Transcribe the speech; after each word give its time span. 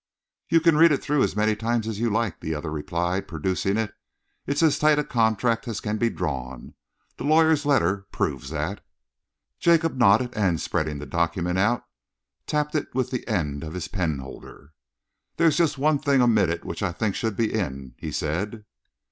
"You 0.49 0.59
can 0.61 0.77
read 0.77 0.91
it 0.91 1.03
through 1.03 1.21
as 1.21 1.35
many 1.35 1.55
times 1.55 1.87
as 1.87 1.99
you 1.99 2.09
like," 2.09 2.39
the 2.39 2.55
other 2.55 2.71
replied, 2.71 3.27
producing 3.27 3.77
it. 3.77 3.93
"It's 4.47 4.63
as 4.63 4.79
tight 4.79 4.97
a 4.97 5.03
contract 5.03 5.67
as 5.67 5.79
can 5.79 5.99
be 5.99 6.09
drawn. 6.09 6.73
The 7.17 7.23
lawyer's 7.23 7.67
letter 7.67 8.07
proves 8.11 8.49
that." 8.49 8.83
Jacob 9.59 9.95
nodded, 9.95 10.35
and, 10.35 10.59
spreading 10.59 10.97
the 10.97 11.05
document 11.05 11.59
out, 11.59 11.83
tapped 12.47 12.73
it 12.73 12.87
with 12.95 13.11
the 13.11 13.27
end 13.27 13.63
of 13.63 13.75
his 13.75 13.87
penholder. 13.89 14.73
"There 15.37 15.45
is 15.49 15.57
just 15.57 15.77
one 15.77 15.99
thing 15.99 16.19
omitted 16.19 16.65
which 16.65 16.81
I 16.81 16.91
think 16.93 17.13
should 17.13 17.37
be 17.37 17.53
in," 17.53 17.93
he 17.99 18.11
said. 18.11 18.65